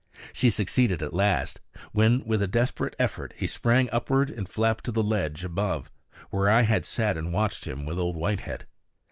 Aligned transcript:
She 0.33 0.49
succeeded 0.49 1.03
at 1.03 1.13
last, 1.13 1.59
when 1.91 2.25
with 2.25 2.41
a 2.41 2.47
desperate 2.47 2.95
effort 2.97 3.35
he 3.37 3.45
sprang 3.45 3.87
upward 3.91 4.31
and 4.31 4.49
flapped 4.49 4.83
to 4.85 4.91
the 4.91 5.03
ledge 5.03 5.43
above, 5.43 5.91
where 6.31 6.49
I 6.49 6.63
had 6.63 6.85
sat 6.85 7.17
and 7.17 7.31
watched 7.31 7.67
him 7.67 7.85
with 7.85 7.99
Old 7.99 8.15
Whitehead. 8.17 8.65